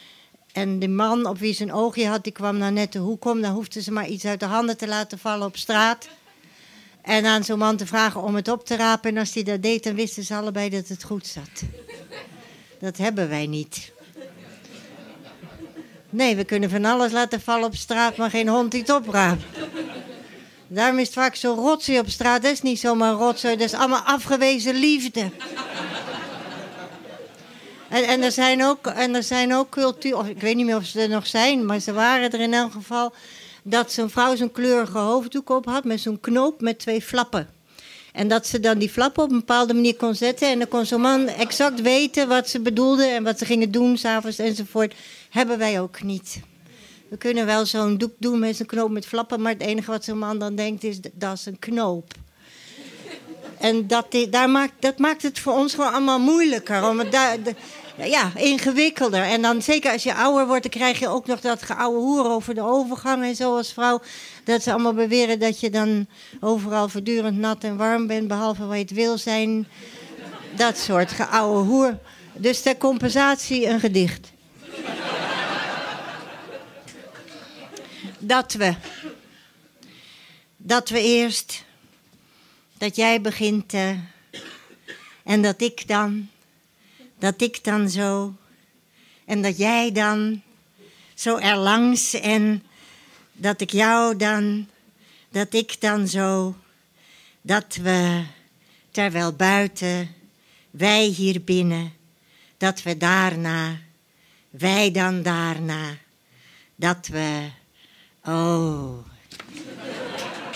en 0.52 0.80
de 0.80 0.88
man 0.88 1.26
op 1.26 1.38
wie 1.38 1.54
ze 1.54 1.64
een 1.64 1.74
oogje 1.74 2.08
had, 2.08 2.24
die 2.24 2.34
kwam 2.34 2.58
naar 2.58 2.72
net 2.72 2.92
de 2.92 3.00
hoek 3.00 3.26
om. 3.26 3.42
Dan 3.42 3.54
hoefde 3.54 3.82
ze 3.82 3.92
maar 3.92 4.08
iets 4.08 4.26
uit 4.26 4.40
de 4.40 4.46
handen 4.46 4.78
te 4.78 4.88
laten 4.88 5.20
vallen 5.20 5.48
op 5.48 5.58
straat. 5.58 6.10
En 7.02 7.26
aan 7.26 7.44
zo'n 7.44 7.58
man 7.58 7.78
te 7.78 7.86
vragen 7.86 8.22
om 8.22 8.36
het 8.36 8.48
op 8.48 8.66
te 8.66 8.76
rapen. 8.76 9.10
En 9.10 9.18
als 9.18 9.34
hij 9.34 9.44
dat 9.44 9.62
deed, 9.62 9.84
dan 9.84 9.96
wisten 9.96 10.24
ze 10.24 10.36
allebei 10.36 10.70
dat 10.70 10.88
het 10.88 11.04
goed 11.04 11.28
zat. 11.28 11.64
Dat 12.82 12.98
hebben 12.98 13.30
wij 13.30 13.48
niet. 13.48 13.92
Nee, 16.10 16.36
we 16.36 16.44
kunnen 16.44 16.70
van 16.70 16.86
alles 16.86 17.12
laten 17.12 17.42
vallen 17.42 17.66
op 17.66 17.76
straat, 17.76 18.18
maar 18.18 18.30
geen 18.30 18.48
hond 18.48 18.72
die 18.72 18.82
het 18.82 18.90
opraapt. 18.90 19.44
Daarom 20.68 21.00
is 21.00 21.06
het 21.06 21.16
vaak 21.16 21.36
zo 21.36 21.54
rotzooi 21.54 22.00
op 22.00 22.10
straat. 22.10 22.42
Dat 22.42 22.52
is 22.52 22.62
niet 22.62 22.80
zomaar 22.80 23.14
rotzooi, 23.14 23.56
dat 23.56 23.66
is 23.66 23.74
allemaal 23.74 24.02
afgewezen 24.02 24.76
liefde. 24.76 25.32
En, 27.90 28.04
en, 28.04 28.22
er 28.22 28.32
zijn 28.32 28.64
ook, 28.64 28.88
en 28.88 29.16
er 29.16 29.24
zijn 29.24 29.54
ook 29.54 29.70
cultuur, 29.70 30.18
of 30.18 30.28
ik 30.28 30.42
weet 30.42 30.56
niet 30.56 30.66
meer 30.66 30.76
of 30.76 30.86
ze 30.86 31.02
er 31.02 31.10
nog 31.10 31.28
zijn, 31.28 31.66
maar 31.66 31.80
ze 31.80 31.94
waren 31.94 32.32
er 32.32 32.40
in 32.40 32.54
elk 32.54 32.72
geval. 32.72 33.14
Dat 33.64 33.92
zo'n 33.92 34.10
vrouw 34.10 34.36
zo'n 34.36 34.52
kleurige 34.52 34.98
hoofddoek 34.98 35.50
op 35.50 35.66
had 35.66 35.84
met 35.84 36.00
zo'n 36.00 36.20
knoop 36.20 36.62
met 36.62 36.80
twee 36.80 37.02
flappen. 37.02 37.50
En 38.14 38.28
dat 38.28 38.48
ze 38.48 38.60
dan 38.60 38.78
die 38.78 38.90
flappen 38.90 39.24
op 39.24 39.32
een 39.32 39.40
bepaalde 39.40 39.74
manier 39.74 39.96
kon 39.96 40.16
zetten. 40.16 40.50
En 40.50 40.60
dan 40.60 40.68
kon 40.68 40.86
zo'n 40.86 41.02
man 41.02 41.28
exact 41.28 41.82
weten 41.82 42.28
wat 42.28 42.50
ze 42.50 42.60
bedoelde 42.60 43.06
en 43.06 43.24
wat 43.24 43.38
ze 43.38 43.46
gingen 43.46 43.72
doen 43.72 43.98
s'avonds 43.98 44.38
enzovoort. 44.38 44.94
Hebben 45.30 45.58
wij 45.58 45.82
ook 45.82 46.04
niet. 46.04 46.40
We 47.10 47.18
kunnen 47.18 47.46
wel 47.46 47.66
zo'n 47.66 47.98
doek 47.98 48.14
doen 48.18 48.40
met 48.40 48.60
een 48.60 48.66
knoop 48.66 48.92
met 48.92 49.06
flappen, 49.06 49.42
maar 49.42 49.52
het 49.52 49.62
enige 49.62 49.92
wat 49.92 50.04
zo'n 50.04 50.18
man 50.18 50.40
dan 50.40 50.56
denkt 50.56 50.84
is 50.84 51.00
dat 51.14 51.38
is 51.38 51.46
een 51.46 51.60
knoop. 51.60 52.14
En 53.60 53.88
dat, 53.88 54.06
daar 54.30 54.50
maakt, 54.50 54.74
dat 54.80 54.98
maakt 54.98 55.22
het 55.22 55.40
voor 55.40 55.54
ons 55.54 55.74
gewoon 55.74 55.92
allemaal 55.92 56.20
moeilijker. 56.20 56.90
Om 56.90 57.00
het 57.00 57.12
daar, 57.12 57.38
ja, 57.96 58.32
ingewikkelder. 58.36 59.24
En 59.24 59.42
dan 59.42 59.62
zeker 59.62 59.92
als 59.92 60.04
je 60.04 60.14
ouder 60.14 60.48
wordt, 60.48 60.62
dan 60.62 60.72
krijg 60.72 61.00
je 61.00 61.08
ook 61.08 61.26
nog 61.26 61.40
dat 61.40 61.62
geouwe 61.62 62.00
hoer 62.00 62.26
over 62.26 62.56
de 62.56 62.62
overgang 62.62 63.24
en 63.24 63.36
zo 63.36 63.58
als 63.58 63.74
vrouw. 63.74 64.02
Dat 64.44 64.64
ze 64.64 64.72
allemaal 64.72 64.94
beweren 64.94 65.40
dat 65.40 65.60
je 65.60 65.70
dan 65.70 66.08
overal 66.40 66.90
voortdurend 66.90 67.38
nat 67.38 67.64
en 67.64 67.78
warm 67.78 68.08
bent, 68.08 68.28
behalve 68.28 68.66
waar 68.66 68.78
je 68.78 68.84
het 68.84 68.92
wil 68.92 69.18
zijn. 69.18 69.68
Dat 70.56 70.78
soort 70.78 71.12
geouwe 71.12 71.64
hoer. 71.64 71.98
Dus 72.34 72.62
ter 72.62 72.78
compensatie 72.78 73.68
een 73.68 73.80
gedicht. 73.80 74.32
Dat 78.20 78.54
we. 78.54 78.76
Dat 80.58 80.90
we 80.90 81.02
eerst. 81.02 81.64
Dat 82.78 82.96
jij 82.96 83.22
begint. 83.22 83.74
Uh, 83.74 83.90
en 85.24 85.42
dat 85.42 85.62
ik 85.62 85.88
dan 85.88 86.30
dat 87.22 87.42
ik 87.42 87.64
dan 87.64 87.90
zo 87.90 88.34
en 89.26 89.42
dat 89.42 89.58
jij 89.58 89.92
dan 89.92 90.42
zo 91.14 91.38
erlangs 91.38 92.14
en 92.14 92.64
dat 93.42 93.62
ik 93.62 93.72
jou 93.72 94.18
dan, 94.18 94.68
dat 95.32 95.54
ik 95.54 95.82
dan 95.82 96.08
zo, 96.08 96.56
dat 97.42 97.76
we 97.76 98.24
terwijl 98.92 99.34
buiten, 99.34 100.10
wij 100.72 101.06
hier 101.06 101.44
binnen, 101.44 101.94
dat 102.58 102.84
we 102.84 102.98
daarna, 102.98 103.80
wij 104.50 104.92
dan 104.92 105.22
daarna, 105.22 105.98
dat 106.76 107.08
we, 107.08 107.50
oh. 108.26 109.06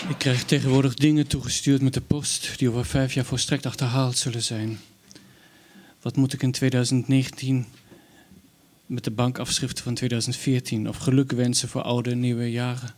Ik 0.08 0.18
krijg 0.18 0.44
tegenwoordig 0.44 0.94
dingen 0.94 1.26
toegestuurd 1.26 1.82
met 1.82 1.94
de 1.94 2.00
post 2.00 2.58
die 2.58 2.68
over 2.68 2.86
vijf 2.86 3.12
jaar 3.12 3.24
volstrekt 3.24 3.66
achterhaald 3.66 4.18
zullen 4.18 4.42
zijn. 4.42 4.80
Wat 6.02 6.16
moet 6.16 6.32
ik 6.32 6.42
in 6.42 6.52
2019 6.52 7.66
met 8.86 9.04
de 9.04 9.10
bankafschriften 9.10 9.84
van 9.84 9.94
2014 9.94 10.88
of 10.88 10.96
geluk 10.96 11.32
wensen 11.32 11.68
voor 11.68 11.82
oude 11.82 12.10
en 12.10 12.20
nieuwe 12.20 12.50
jaren? 12.50 12.94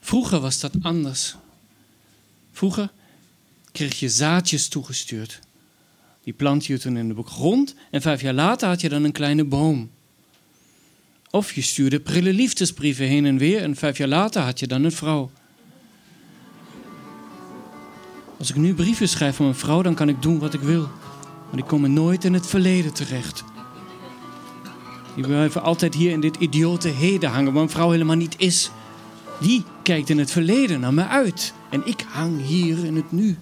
Vroeger 0.00 0.40
was 0.40 0.60
dat 0.60 0.72
anders. 0.82 1.36
Vroeger 2.52 2.90
kreeg 3.72 3.98
je 3.98 4.08
zaadjes 4.08 4.68
toegestuurd. 4.68 5.40
Die 6.24 6.32
plant 6.32 6.66
je 6.66 6.78
toen 6.78 6.96
in 6.96 7.08
de 7.08 7.22
grond 7.22 7.74
en 7.90 8.02
vijf 8.02 8.20
jaar 8.20 8.34
later 8.34 8.68
had 8.68 8.80
je 8.80 8.88
dan 8.88 9.04
een 9.04 9.12
kleine 9.12 9.44
boom. 9.44 9.90
Of 11.30 11.52
je 11.52 11.62
stuurde 11.62 12.00
prille 12.00 12.32
liefdesbrieven 12.32 13.06
heen 13.06 13.26
en 13.26 13.38
weer 13.38 13.62
en 13.62 13.76
vijf 13.76 13.98
jaar 13.98 14.08
later 14.08 14.42
had 14.42 14.60
je 14.60 14.66
dan 14.66 14.84
een 14.84 14.92
vrouw. 14.92 15.30
Als 18.38 18.50
ik 18.50 18.56
nu 18.56 18.74
brieven 18.74 19.08
schrijf 19.08 19.40
aan 19.40 19.46
een 19.46 19.54
vrouw, 19.54 19.82
dan 19.82 19.94
kan 19.94 20.08
ik 20.08 20.22
doen 20.22 20.38
wat 20.38 20.54
ik 20.54 20.60
wil. 20.60 20.88
Maar 21.46 21.56
die 21.56 21.64
komen 21.64 21.92
nooit 21.92 22.24
in 22.24 22.34
het 22.34 22.46
verleden 22.46 22.92
terecht. 22.92 23.44
Die 25.16 25.26
blijven 25.26 25.62
altijd 25.62 25.94
hier 25.94 26.10
in 26.10 26.20
dit 26.20 26.36
idiote 26.36 26.88
heden 26.88 27.30
hangen, 27.30 27.52
waar 27.52 27.62
een 27.62 27.70
vrouw 27.70 27.90
helemaal 27.90 28.16
niet 28.16 28.34
is. 28.38 28.70
Die 29.38 29.64
kijkt 29.82 30.08
in 30.08 30.18
het 30.18 30.30
verleden 30.30 30.80
naar 30.80 30.94
me 30.94 31.06
uit. 31.06 31.54
En 31.70 31.86
ik 31.86 32.04
hang 32.08 32.42
hier 32.42 32.84
in 32.84 32.96
het 32.96 33.12
nu. 33.12 33.38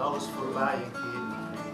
Alles 0.00 0.24
voorbij 0.36 0.74
een 0.74 0.92
keer 0.92 1.20
niet 1.20 1.50
meer. 1.50 1.72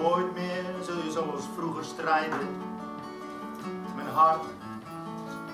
Nooit 0.00 0.34
meer 0.34 0.64
zul 0.82 0.96
je 0.96 1.10
zoals 1.10 1.44
vroeger 1.56 1.84
strijden. 1.84 2.48
Mijn 3.94 4.08
hart, 4.08 4.44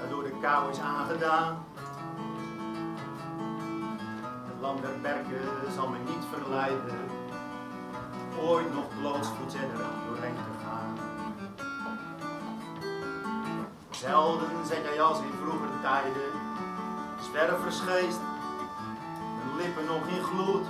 dat 0.01 0.11
door 0.11 0.23
de 0.23 0.35
kou 0.41 0.71
is 0.71 0.79
aangedaan. 0.79 1.65
Het 4.45 4.61
land 4.61 4.83
der 4.83 5.01
berken 5.01 5.73
zal 5.75 5.89
me 5.89 5.99
niet 5.99 6.25
verleiden 6.31 7.11
ooit 8.41 8.75
nog 8.75 8.85
blootsvoets 9.01 9.55
er 9.55 9.69
doorheen 10.07 10.35
te 10.35 10.65
gaan. 10.65 10.99
Zelden 13.91 14.67
zet 14.67 14.85
jij 14.85 15.03
als 15.03 15.19
in 15.19 15.33
vroeger 15.43 15.69
tijden, 15.83 16.33
zwerversgeest, 17.31 18.21
lippen 19.57 19.85
nog 19.85 20.07
in 20.07 20.23
gloed. 20.23 20.67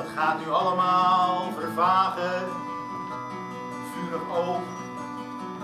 Dat 0.00 0.08
gaat 0.08 0.38
nu 0.38 0.50
allemaal 0.50 1.52
vervagen, 1.52 2.48
vurig 3.92 4.30
oog 4.30 4.62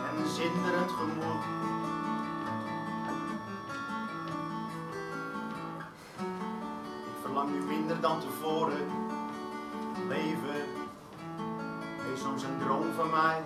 en 0.08 0.28
zinderend 0.28 0.90
gemoed. 0.90 1.42
Ik 7.04 7.22
verlang 7.22 7.50
nu 7.50 7.62
minder 7.62 8.00
dan 8.00 8.20
tevoren 8.20 8.86
leven 10.08 10.64
is 12.12 12.20
soms 12.20 12.42
een 12.42 12.58
droom 12.58 12.92
van 12.96 13.10
mij. 13.10 13.42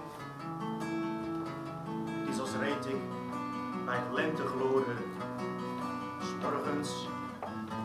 Het 2.06 2.28
is 2.28 2.40
als 2.40 2.52
reed 2.60 2.86
ik 2.86 3.00
bij 3.84 3.96
het 3.96 4.12
lentegloren, 4.12 4.96
morgens 6.80 7.06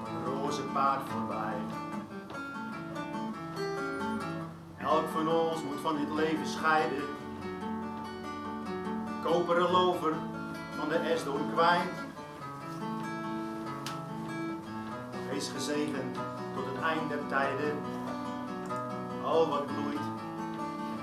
een 0.05 0.33
roze 0.33 0.61
paard 0.61 1.01
voorbij. 1.09 1.84
Elk 4.85 5.07
van 5.09 5.27
ons 5.27 5.63
moet 5.63 5.79
van 5.81 5.97
dit 5.97 6.09
leven 6.09 6.47
scheiden. 6.47 7.03
Koperen 9.23 9.71
lover 9.71 10.13
van 10.77 10.89
de 10.89 10.95
esdoorn 10.95 11.51
kwijt. 11.53 11.93
Wees 15.29 15.49
gezegend 15.49 16.15
tot 16.55 16.65
het 16.65 16.83
eind 16.83 17.09
der 17.09 17.27
tijden 17.27 17.77
al 19.25 19.49
wat 19.49 19.65
bloeit, 19.65 19.99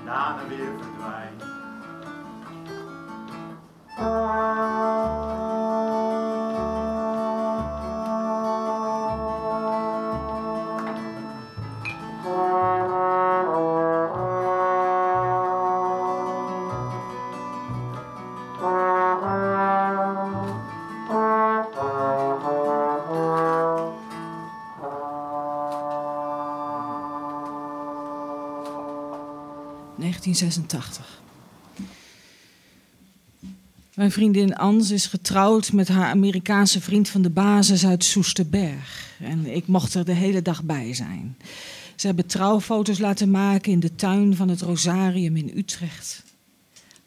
daarna 0.05 0.47
weer 0.47 0.71
verdwijnt. 0.79 1.43
Mijn 33.95 34.11
vriendin 34.11 34.55
Ans 34.55 34.91
is 34.91 35.05
getrouwd 35.05 35.71
met 35.71 35.87
haar 35.87 36.09
Amerikaanse 36.09 36.81
vriend 36.81 37.09
van 37.09 37.21
de 37.21 37.29
basis 37.29 37.85
uit 37.85 38.03
Soesterberg. 38.03 39.15
En 39.19 39.55
ik 39.55 39.67
mocht 39.67 39.93
er 39.93 40.05
de 40.05 40.13
hele 40.13 40.41
dag 40.41 40.63
bij 40.63 40.93
zijn. 40.93 41.37
Ze 41.95 42.07
hebben 42.07 42.25
trouwfoto's 42.25 42.99
laten 42.99 43.31
maken 43.31 43.71
in 43.71 43.79
de 43.79 43.95
tuin 43.95 44.35
van 44.35 44.49
het 44.49 44.61
Rosarium 44.61 45.35
in 45.35 45.51
Utrecht. 45.55 46.23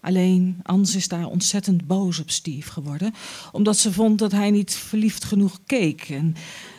Alleen 0.00 0.60
Ans 0.62 0.94
is 0.94 1.08
daar 1.08 1.26
ontzettend 1.26 1.86
boos 1.86 2.18
op 2.18 2.30
Steve 2.30 2.70
geworden, 2.70 3.14
omdat 3.52 3.76
ze 3.76 3.92
vond 3.92 4.18
dat 4.18 4.32
hij 4.32 4.50
niet 4.50 4.74
verliefd 4.74 5.24
genoeg 5.24 5.60
keek. 5.66 6.08
En 6.08 6.36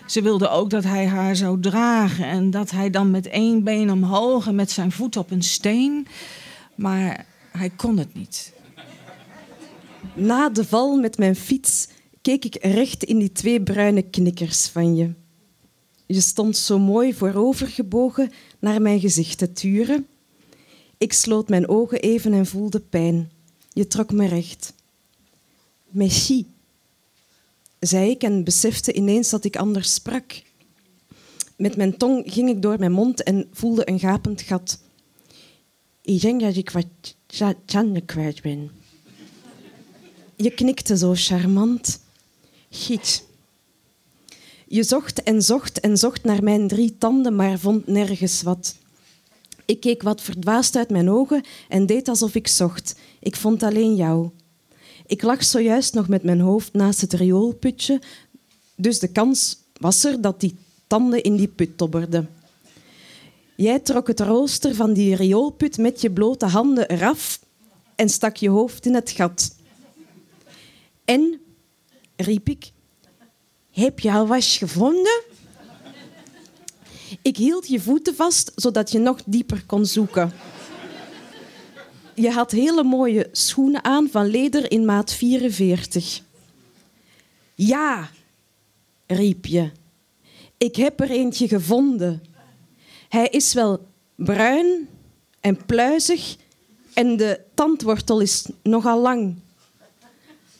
ze 0.07 0.21
wilde 0.21 0.49
ook 0.49 0.69
dat 0.69 0.83
hij 0.83 1.07
haar 1.07 1.35
zou 1.35 1.59
dragen 1.59 2.25
en 2.25 2.51
dat 2.51 2.71
hij 2.71 2.89
dan 2.89 3.11
met 3.11 3.27
één 3.27 3.63
been 3.63 3.91
omhoog 3.91 4.47
en 4.47 4.55
met 4.55 4.71
zijn 4.71 4.91
voet 4.91 5.17
op 5.17 5.31
een 5.31 5.43
steen. 5.43 6.07
Maar 6.75 7.25
hij 7.51 7.69
kon 7.69 7.97
het 7.97 8.13
niet. 8.13 8.53
Na 10.13 10.49
de 10.49 10.65
val 10.65 10.95
met 10.95 11.17
mijn 11.17 11.35
fiets 11.35 11.87
keek 12.21 12.45
ik 12.45 12.57
recht 12.61 13.03
in 13.03 13.19
die 13.19 13.31
twee 13.31 13.63
bruine 13.63 14.01
knikkers 14.01 14.67
van 14.67 14.95
je. 14.95 15.13
Je 16.05 16.21
stond 16.21 16.57
zo 16.57 16.79
mooi 16.79 17.13
voorovergebogen 17.13 18.31
naar 18.59 18.81
mijn 18.81 18.99
gezicht 18.99 19.37
te 19.37 19.53
turen. 19.53 20.07
Ik 20.97 21.13
sloot 21.13 21.49
mijn 21.49 21.67
ogen 21.67 21.99
even 21.99 22.33
en 22.33 22.45
voelde 22.45 22.79
pijn. 22.79 23.31
Je 23.73 23.87
trok 23.87 24.11
me 24.11 24.27
recht. 24.27 24.73
Merci, 25.89 26.45
zei 27.79 28.09
ik 28.09 28.23
en 28.23 28.43
besefte 28.43 28.93
ineens 28.93 29.29
dat 29.29 29.43
ik 29.43 29.55
anders 29.55 29.93
sprak. 29.93 30.41
Met 31.57 31.75
mijn 31.75 31.97
tong 31.97 32.23
ging 32.33 32.49
ik 32.49 32.61
door 32.61 32.79
mijn 32.79 32.91
mond 32.91 33.23
en 33.23 33.47
voelde 33.51 33.89
een 33.89 33.99
gapend 33.99 34.41
gat. 34.41 34.79
Ik 36.01 36.21
denk 36.21 36.41
dat 36.41 36.55
ik 36.55 36.69
wat 36.69 36.85
tanden 37.65 38.05
kwijt 38.05 38.41
ben. 38.41 38.71
Je 40.35 40.51
knikte 40.51 40.97
zo 40.97 41.13
charmant. 41.15 41.99
Giet. 42.69 43.25
Je 44.67 44.83
zocht 44.83 45.23
en 45.23 45.41
zocht 45.41 45.79
en 45.79 45.97
zocht 45.97 46.23
naar 46.23 46.43
mijn 46.43 46.67
drie 46.67 46.97
tanden, 46.97 47.35
maar 47.35 47.59
vond 47.59 47.87
nergens 47.87 48.41
wat. 48.41 48.75
Ik 49.65 49.79
keek 49.79 50.01
wat 50.01 50.21
verdwaasd 50.21 50.75
uit 50.75 50.89
mijn 50.89 51.09
ogen 51.09 51.43
en 51.69 51.85
deed 51.85 52.07
alsof 52.07 52.35
ik 52.35 52.47
zocht. 52.47 52.95
Ik 53.19 53.35
vond 53.35 53.63
alleen 53.63 53.95
jou. 53.95 54.29
Ik 55.07 55.21
lag 55.21 55.43
zojuist 55.43 55.93
nog 55.93 56.07
met 56.07 56.23
mijn 56.23 56.39
hoofd 56.39 56.73
naast 56.73 57.01
het 57.01 57.13
rioolputje, 57.13 58.01
dus 58.75 58.99
de 58.99 59.07
kans 59.07 59.57
was 59.79 60.03
er 60.03 60.21
dat 60.21 60.39
die 60.39 60.55
tanden 60.87 61.23
in 61.23 61.35
die 61.35 61.47
put 61.47 61.77
tobberden. 61.77 62.29
Jij 63.55 63.79
trok 63.79 64.07
het 64.07 64.19
rooster 64.19 64.75
van 64.75 64.93
die 64.93 65.15
rioolput 65.15 65.77
met 65.77 66.01
je 66.01 66.11
blote 66.11 66.45
handen 66.45 66.89
eraf 66.89 67.39
en 67.95 68.09
stak 68.09 68.35
je 68.35 68.49
hoofd 68.49 68.85
in 68.85 68.93
het 68.93 69.11
gat. 69.11 69.55
En, 71.05 71.39
riep 72.15 72.49
ik, 72.49 72.71
heb 73.71 73.99
je 73.99 74.11
al 74.11 74.27
was 74.27 74.57
gevonden? 74.57 75.21
Ik 77.21 77.37
hield 77.37 77.67
je 77.67 77.79
voeten 77.79 78.15
vast, 78.15 78.51
zodat 78.55 78.91
je 78.91 78.99
nog 78.99 79.21
dieper 79.25 79.63
kon 79.65 79.85
zoeken. 79.85 80.31
Je 82.19 82.31
had 82.31 82.51
hele 82.51 82.83
mooie 82.83 83.29
schoenen 83.31 83.83
aan 83.83 84.09
van 84.09 84.25
leder 84.25 84.71
in 84.71 84.85
maat 84.85 85.13
44. 85.13 86.21
Ja, 87.55 88.09
riep 89.07 89.45
je. 89.45 89.71
Ik 90.57 90.75
heb 90.75 90.99
er 90.99 91.09
eentje 91.09 91.47
gevonden. 91.47 92.23
Hij 93.09 93.27
is 93.27 93.53
wel 93.53 93.87
bruin 94.15 94.89
en 95.39 95.65
pluizig 95.65 96.35
en 96.93 97.17
de 97.17 97.39
tandwortel 97.53 98.19
is 98.19 98.45
nogal 98.63 99.01
lang. 99.01 99.35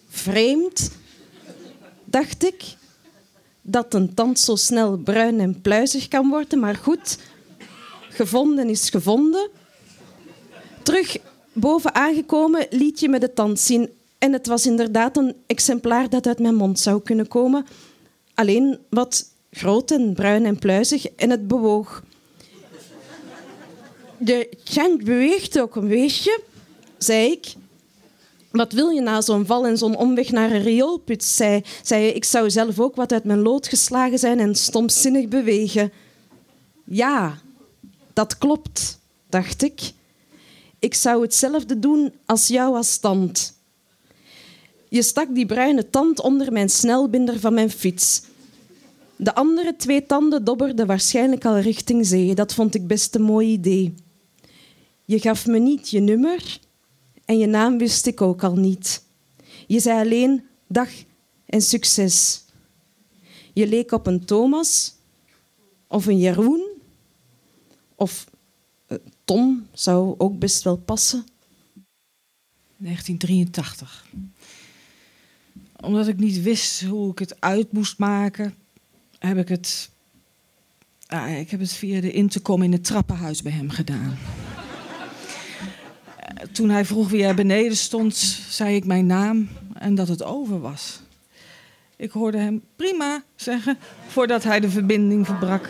Vreemd, 0.09 0.91
dacht 2.05 2.43
ik, 2.43 2.63
dat 3.61 3.93
een 3.93 4.13
tand 4.13 4.39
zo 4.39 4.55
snel 4.55 4.97
bruin 4.97 5.39
en 5.39 5.61
pluizig 5.61 6.07
kan 6.07 6.29
worden, 6.29 6.59
maar 6.59 6.75
goed, 6.75 7.17
gevonden 8.09 8.69
is 8.69 8.89
gevonden. 8.89 9.49
Terug 10.83 11.17
boven 11.59 11.95
aangekomen 11.95 12.67
liet 12.69 12.99
je 12.99 13.09
me 13.09 13.19
de 13.19 13.33
tand 13.33 13.59
zien 13.59 13.89
en 14.17 14.33
het 14.33 14.47
was 14.47 14.65
inderdaad 14.65 15.17
een 15.17 15.35
exemplaar 15.47 16.09
dat 16.09 16.27
uit 16.27 16.39
mijn 16.39 16.55
mond 16.55 16.79
zou 16.79 17.01
kunnen 17.01 17.27
komen. 17.27 17.65
Alleen 18.33 18.79
wat 18.89 19.25
groot 19.51 19.91
en 19.91 20.13
bruin 20.13 20.45
en 20.45 20.59
pluizig 20.59 21.07
en 21.07 21.29
het 21.29 21.47
bewoog. 21.47 22.03
De 24.17 24.49
tand 24.73 25.03
beweegt 25.03 25.59
ook 25.59 25.75
een 25.75 25.87
beetje, 25.87 26.41
zei 26.97 27.31
ik. 27.31 27.53
Wat 28.51 28.71
wil 28.71 28.89
je 28.89 29.01
na 29.01 29.21
zo'n 29.21 29.45
val 29.45 29.67
en 29.67 29.77
zo'n 29.77 29.95
omweg 29.95 30.31
naar 30.31 30.51
een 30.51 30.61
rioolput? 30.61 31.23
Zei, 31.23 31.63
zei 31.83 32.07
ik 32.07 32.23
zou 32.25 32.49
zelf 32.49 32.79
ook 32.79 32.95
wat 32.95 33.11
uit 33.11 33.23
mijn 33.23 33.41
lood 33.41 33.67
geslagen 33.67 34.19
zijn 34.19 34.39
en 34.39 34.55
stomzinnig 34.55 35.27
bewegen. 35.27 35.91
Ja, 36.85 37.37
dat 38.13 38.37
klopt, 38.37 38.99
dacht 39.29 39.61
ik. 39.61 39.81
Ik 40.79 40.93
zou 40.93 41.21
hetzelfde 41.21 41.79
doen 41.79 42.13
als 42.25 42.47
jou 42.47 42.75
als 42.75 42.97
tand. 42.97 43.53
Je 44.89 45.01
stak 45.01 45.35
die 45.35 45.45
bruine 45.45 45.89
tand 45.89 46.19
onder 46.19 46.51
mijn 46.51 46.69
snelbinder 46.69 47.39
van 47.39 47.53
mijn 47.53 47.71
fiets. 47.71 48.21
De 49.15 49.35
andere 49.35 49.75
twee 49.75 50.05
tanden 50.05 50.43
dobberden 50.43 50.87
waarschijnlijk 50.87 51.45
al 51.45 51.59
richting 51.59 52.05
zee. 52.05 52.35
Dat 52.35 52.53
vond 52.53 52.75
ik 52.75 52.87
best 52.87 53.15
een 53.15 53.21
mooi 53.21 53.51
idee. 53.51 53.93
Je 55.05 55.19
gaf 55.19 55.45
me 55.45 55.59
niet 55.59 55.89
je 55.89 55.99
nummer 55.99 56.59
en 57.25 57.37
je 57.37 57.47
naam 57.47 57.77
wist 57.77 58.05
ik 58.05 58.21
ook 58.21 58.43
al 58.43 58.55
niet. 58.55 59.03
Je 59.67 59.79
zei 59.79 59.99
alleen 59.99 60.43
dag 60.67 60.89
en 61.45 61.61
succes. 61.61 62.43
Je 63.53 63.67
leek 63.67 63.91
op 63.91 64.07
een 64.07 64.25
Thomas 64.25 64.95
of 65.87 66.05
een 66.05 66.19
Jeroen 66.19 66.67
of 67.95 68.25
Tom 69.27 69.67
zou 69.73 70.15
ook 70.17 70.39
best 70.39 70.63
wel 70.63 70.77
passen. 70.77 71.25
1983. 72.77 74.05
Omdat 75.81 76.07
ik 76.07 76.17
niet 76.17 76.41
wist 76.41 76.81
hoe 76.81 77.11
ik 77.11 77.19
het 77.19 77.41
uit 77.41 77.71
moest 77.71 77.97
maken, 77.97 78.53
heb 79.19 79.37
ik 79.37 79.47
het. 79.47 79.89
ah, 81.07 81.39
ik 81.39 81.49
heb 81.49 81.59
het 81.59 81.73
via 81.73 82.01
de 82.01 82.11
intercom 82.11 82.61
in 82.63 82.71
het 82.71 82.83
trappenhuis 82.83 83.41
bij 83.41 83.51
hem 83.51 83.69
gedaan. 83.69 84.17
Eh, 86.17 86.47
Toen 86.51 86.69
hij 86.69 86.85
vroeg 86.85 87.09
wie 87.09 87.23
er 87.23 87.35
beneden 87.35 87.77
stond, 87.77 88.15
zei 88.49 88.75
ik 88.75 88.85
mijn 88.85 89.05
naam 89.05 89.49
en 89.73 89.95
dat 89.95 90.07
het 90.07 90.23
over 90.23 90.59
was. 90.59 91.01
Ik 91.95 92.11
hoorde 92.11 92.37
hem 92.37 92.63
prima 92.75 93.23
zeggen 93.35 93.77
voordat 94.07 94.43
hij 94.43 94.59
de 94.59 94.69
verbinding 94.69 95.25
verbrak. 95.25 95.69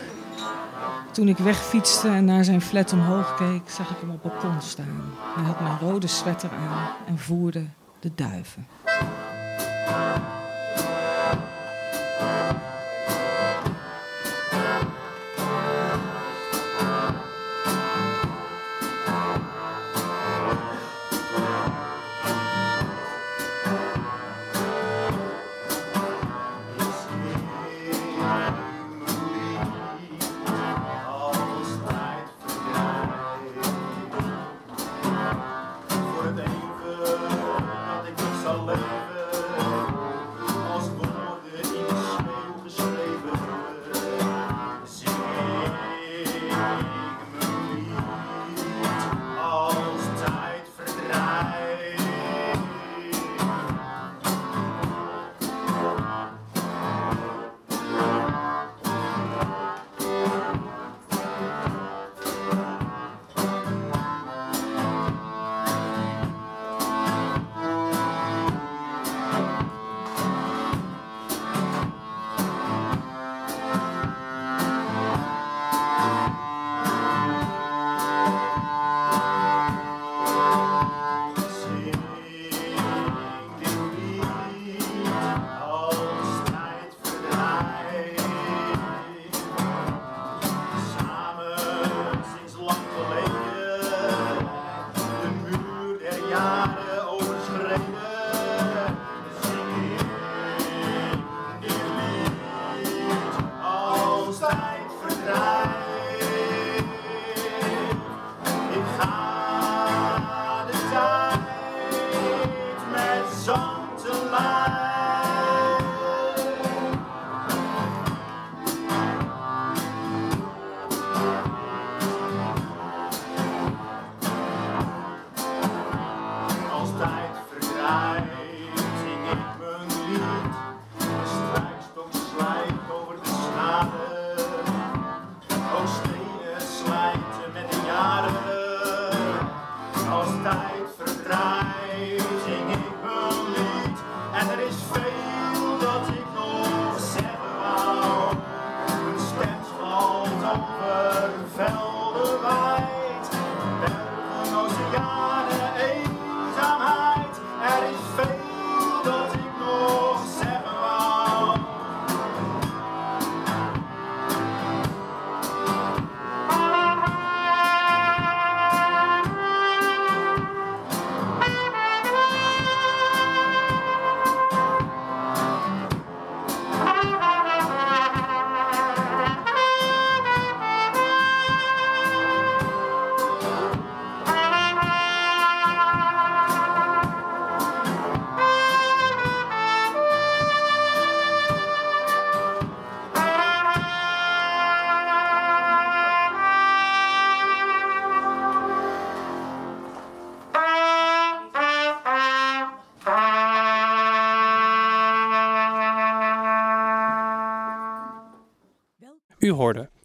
Toen 1.18 1.28
ik 1.28 1.38
wegfietste 1.38 2.08
en 2.08 2.24
naar 2.24 2.44
zijn 2.44 2.60
flat 2.60 2.92
omhoog 2.92 3.34
keek, 3.34 3.70
zag 3.70 3.90
ik 3.90 3.96
hem 4.00 4.10
op 4.10 4.22
het 4.22 4.32
balkon 4.32 4.60
staan. 4.60 5.12
Hij 5.34 5.44
had 5.44 5.60
mijn 5.60 5.78
rode 5.78 6.06
sweater 6.06 6.50
aan 6.50 6.90
en 7.06 7.18
voerde 7.18 7.64
de 8.00 8.10
duiven. 8.14 8.66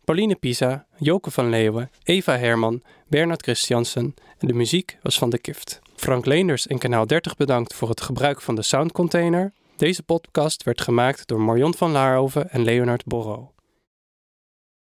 Pauline 0.04 0.36
Pisa, 0.36 0.86
Joke 0.98 1.32
van 1.32 1.50
Leeuwen, 1.50 1.92
Eva 2.04 2.38
Herman, 2.38 2.82
Bernard 3.08 3.42
Christiansen 3.42 4.14
en 4.38 4.48
de 4.48 4.54
muziek 4.54 4.98
was 5.02 5.18
van 5.18 5.30
de 5.30 5.38
Kift. 5.38 5.82
Frank 5.96 6.26
Leenders 6.26 6.68
en 6.68 6.78
Kanaal 6.78 7.08
30 7.08 7.36
bedankt 7.36 7.74
voor 7.74 7.90
het 7.90 8.02
gebruik 8.02 8.42
van 8.42 8.56
de 8.56 8.62
soundcontainer. 8.62 9.54
Deze 9.78 10.04
podcast 10.04 10.64
werd 10.64 10.82
gemaakt 10.82 11.28
door 11.28 11.42
Marion 11.42 11.74
van 11.74 11.92
Laarhoven 11.92 12.50
en 12.50 12.64
Leonard 12.64 13.06
Borro. 13.06 13.53